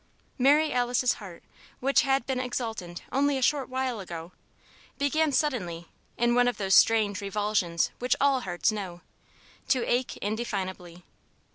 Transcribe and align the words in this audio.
Mary 0.39 0.73
Alice's 0.73 1.13
heart, 1.21 1.43
which 1.79 2.01
had 2.01 2.25
been 2.25 2.39
exultant 2.39 3.03
only 3.11 3.37
a 3.37 3.41
short 3.43 3.69
while 3.69 3.99
ago, 3.99 4.31
began 4.97 5.31
suddenly 5.31 5.89
in 6.17 6.33
one 6.33 6.47
of 6.47 6.57
those 6.57 6.73
strange 6.73 7.21
revulsions 7.21 7.91
which 7.99 8.15
all 8.19 8.41
hearts 8.41 8.71
know 8.71 9.01
to 9.67 9.85
ache 9.87 10.17
indefinably. 10.17 11.03